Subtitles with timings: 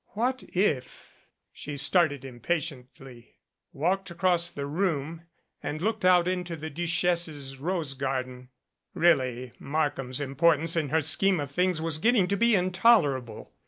[0.13, 1.13] What if
[1.53, 3.35] She started impatiently,
[3.71, 5.25] walked across the room
[5.61, 8.49] and looked out into the Duchesse's rose garden.
[8.95, 13.53] Really, Markham's importance in her scheme of things was getting to be intolerable.